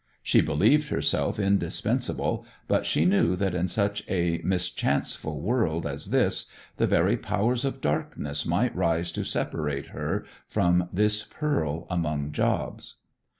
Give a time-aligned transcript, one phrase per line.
[0.23, 6.47] She believed herself indispensable, but she knew that in such a mischanceful world as this
[6.77, 12.95] the very powers of darkness might rise to separate her from this pearl among jobs.